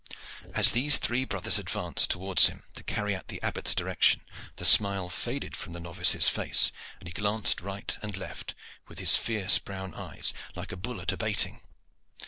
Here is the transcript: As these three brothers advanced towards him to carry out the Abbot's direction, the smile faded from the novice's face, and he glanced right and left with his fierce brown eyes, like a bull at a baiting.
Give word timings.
As 0.55 0.71
these 0.71 0.97
three 0.97 1.25
brothers 1.25 1.59
advanced 1.59 2.09
towards 2.09 2.47
him 2.47 2.63
to 2.73 2.81
carry 2.81 3.15
out 3.15 3.27
the 3.27 3.39
Abbot's 3.43 3.75
direction, 3.75 4.21
the 4.55 4.65
smile 4.65 5.09
faded 5.09 5.55
from 5.55 5.73
the 5.73 5.79
novice's 5.79 6.27
face, 6.27 6.71
and 6.99 7.07
he 7.07 7.13
glanced 7.13 7.61
right 7.61 7.95
and 8.01 8.17
left 8.17 8.55
with 8.87 8.97
his 8.97 9.15
fierce 9.15 9.59
brown 9.59 9.93
eyes, 9.93 10.33
like 10.55 10.71
a 10.71 10.75
bull 10.75 11.01
at 11.01 11.11
a 11.11 11.17
baiting. 11.17 11.61